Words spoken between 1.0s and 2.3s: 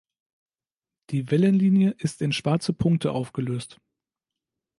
Die Wellenlinie ist